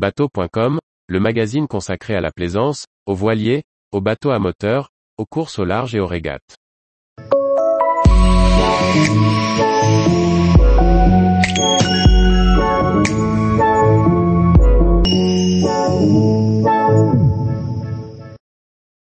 [0.00, 0.78] Bateau.com,
[1.08, 4.88] le magazine consacré à la plaisance, aux voiliers, aux bateaux à moteur,
[5.18, 6.56] aux courses au large et aux régates.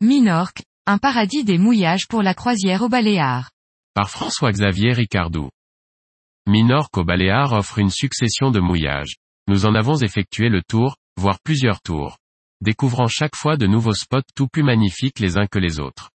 [0.02, 3.52] Minorque, un paradis des mouillages pour la croisière au Baléares.
[3.94, 5.52] Par François-Xavier Ricardou.
[6.48, 9.18] Minorque au Baléares offre une succession de mouillages.
[9.50, 12.20] Nous en avons effectué le tour, voire plusieurs tours.
[12.62, 16.12] Découvrant chaque fois de nouveaux spots tout plus magnifiques les uns que les autres.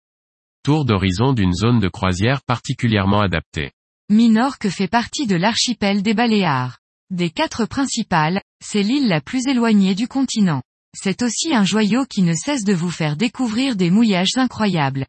[0.62, 3.70] Tour d'horizon d'une zone de croisière particulièrement adaptée.
[4.10, 6.76] Minorque fait partie de l'archipel des Baléares.
[7.08, 10.62] Des quatre principales, c'est l'île la plus éloignée du continent.
[10.94, 15.06] C'est aussi un joyau qui ne cesse de vous faire découvrir des mouillages incroyables.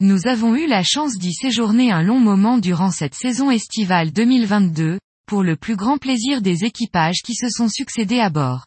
[0.00, 4.98] Nous avons eu la chance d'y séjourner un long moment durant cette saison estivale 2022,
[5.32, 8.66] pour le plus grand plaisir des équipages qui se sont succédés à bord.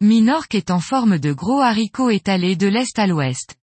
[0.00, 3.56] Minorque est en forme de gros haricots étalés de l'est à l'ouest.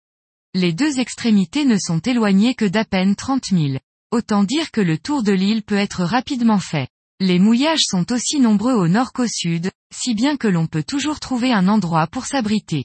[0.53, 3.79] Les deux extrémités ne sont éloignées que d'à peine 30 000.
[4.11, 6.91] Autant dire que le tour de l'île peut être rapidement fait.
[7.21, 11.21] Les mouillages sont aussi nombreux au nord qu'au sud, si bien que l'on peut toujours
[11.21, 12.85] trouver un endroit pour s'abriter.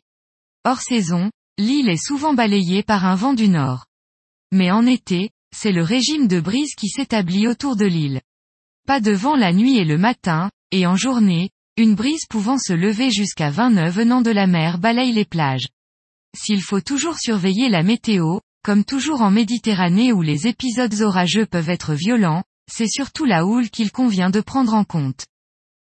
[0.63, 3.83] Hors saison, l'île est souvent balayée par un vent du nord.
[4.53, 8.21] Mais en été, c'est le régime de brise qui s'établit autour de l'île.
[8.87, 12.73] Pas de vent la nuit et le matin, et en journée, une brise pouvant se
[12.73, 15.67] lever jusqu'à 20 nœuds venant de la mer balaye les plages.
[16.35, 21.69] S'il faut toujours surveiller la météo, comme toujours en Méditerranée où les épisodes orageux peuvent
[21.69, 25.25] être violents, c'est surtout la houle qu'il convient de prendre en compte.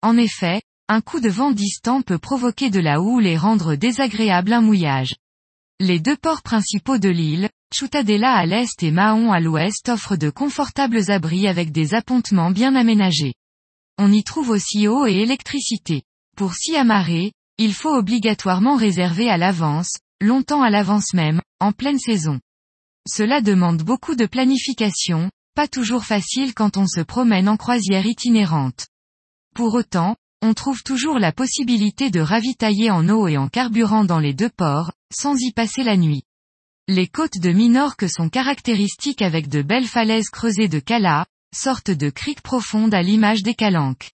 [0.01, 4.53] En effet, un coup de vent distant peut provoquer de la houle et rendre désagréable
[4.53, 5.15] un mouillage.
[5.79, 10.29] Les deux ports principaux de l'île, Chutadella à l'est et Mahon à l'ouest offrent de
[10.29, 13.33] confortables abris avec des appontements bien aménagés.
[13.97, 16.03] On y trouve aussi eau et électricité.
[16.37, 19.89] Pour s'y amarrer, il faut obligatoirement réserver à l'avance,
[20.21, 22.39] longtemps à l'avance même, en pleine saison.
[23.09, 28.85] Cela demande beaucoup de planification, pas toujours facile quand on se promène en croisière itinérante.
[29.55, 34.19] Pour autant, on trouve toujours la possibilité de ravitailler en eau et en carburant dans
[34.19, 36.23] les deux ports, sans y passer la nuit.
[36.89, 42.09] Les côtes de Minorque sont caractéristiques avec de belles falaises creusées de calas, sorte de
[42.09, 44.11] criques profondes à l'image des calanques.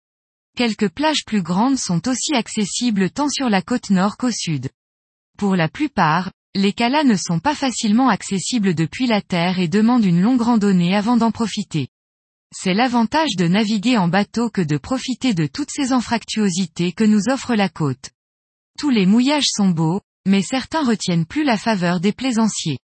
[0.55, 4.69] Quelques plages plus grandes sont aussi accessibles tant sur la côte nord qu'au sud.
[5.37, 10.05] Pour la plupart, les calas ne sont pas facilement accessibles depuis la terre et demandent
[10.05, 11.89] une longue randonnée avant d'en profiter.
[12.55, 17.27] C'est l'avantage de naviguer en bateau que de profiter de toutes ces anfractuosités que nous
[17.27, 18.11] offre la côte.
[18.79, 22.79] Tous les mouillages sont beaux, mais certains retiennent plus la faveur des plaisanciers.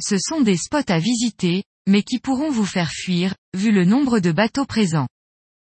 [0.00, 4.20] Ce sont des spots à visiter, mais qui pourront vous faire fuir, vu le nombre
[4.20, 5.08] de bateaux présents.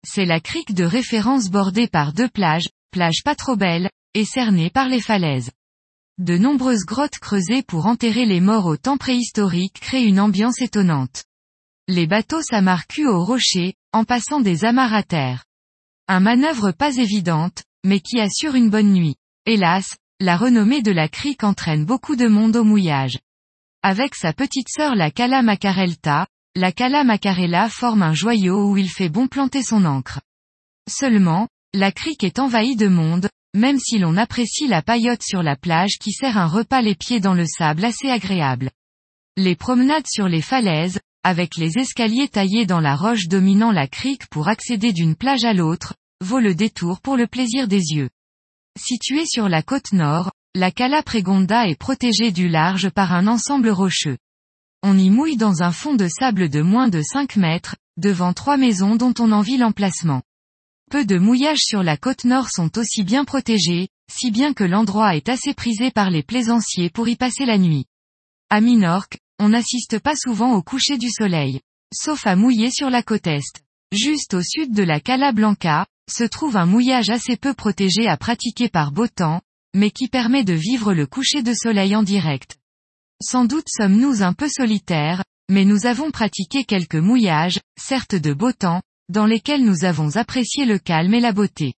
[0.06, 4.70] C'est la crique de référence bordée par deux plages, plages pas trop belles, et cernées
[4.70, 5.50] par les falaises.
[6.18, 11.24] De nombreuses grottes creusées pour enterrer les morts au temps préhistorique créent une ambiance étonnante.
[11.86, 15.44] Les bateaux s'amarquent aux rochers, en passant des amarres à terre.
[16.08, 19.16] Un manœuvre pas évidente, mais qui assure une bonne nuit.
[19.46, 23.18] Hélas, la renommée de la crique entraîne beaucoup de monde au mouillage.
[23.84, 28.90] Avec sa petite sœur la Cala Macarelta, la Cala Macarella forme un joyau où il
[28.90, 30.20] fait bon planter son encre.
[30.90, 35.54] Seulement, la crique est envahie de monde, même si l'on apprécie la paillote sur la
[35.54, 38.72] plage qui sert un repas les pieds dans le sable assez agréable.
[39.36, 44.26] Les promenades sur les falaises, avec les escaliers taillés dans la roche dominant la crique
[44.26, 48.10] pour accéder d'une plage à l'autre, vaut le détour pour le plaisir des yeux.
[48.78, 53.70] Située sur la côte nord, la Cala Pregonda est protégée du large par un ensemble
[53.70, 54.18] rocheux.
[54.84, 58.56] On y mouille dans un fond de sable de moins de 5 mètres, devant trois
[58.56, 60.22] maisons dont on en vit l'emplacement.
[60.92, 65.16] Peu de mouillages sur la côte nord sont aussi bien protégés, si bien que l'endroit
[65.16, 67.86] est assez prisé par les plaisanciers pour y passer la nuit.
[68.48, 71.60] À Minorque, on n'assiste pas souvent au coucher du soleil.
[71.92, 73.62] Sauf à mouiller sur la côte est.
[73.92, 78.16] Juste au sud de la Cala Blanca, se trouve un mouillage assez peu protégé à
[78.16, 79.40] pratiquer par beau temps,
[79.74, 82.56] mais qui permet de vivre le coucher de soleil en direct.
[83.22, 88.52] Sans doute sommes-nous un peu solitaires, mais nous avons pratiqué quelques mouillages, certes de beau
[88.52, 91.74] temps, dans lesquels nous avons apprécié le calme et la beauté.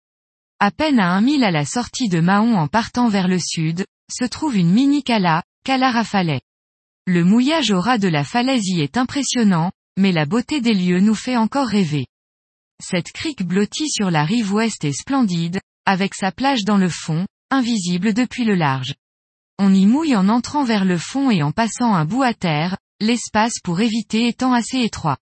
[0.58, 3.86] À peine à un mille à la sortie de Mahon en partant vers le sud,
[4.12, 6.40] se trouve une mini cala, cala Rafalet.
[7.06, 11.00] Le mouillage au ras de la falaise y est impressionnant, mais la beauté des lieux
[11.00, 12.06] nous fait encore rêver.
[12.80, 17.26] Cette crique blottie sur la rive ouest est splendide, avec sa plage dans le fond,
[17.50, 18.94] invisible depuis le large.
[19.58, 22.78] On y mouille en entrant vers le fond et en passant un bout à terre,
[22.98, 25.18] l'espace pour éviter étant assez étroit.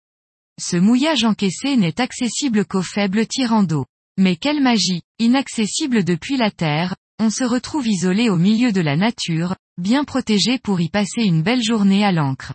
[0.61, 3.87] Ce mouillage encaissé n'est accessible qu'au faible tirant d'eau.
[4.19, 8.97] Mais quelle magie, inaccessible depuis la Terre, on se retrouve isolé au milieu de la
[8.97, 12.55] nature, bien protégé pour y passer une belle journée à l'ancre.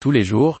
[0.00, 0.60] Tous les jours,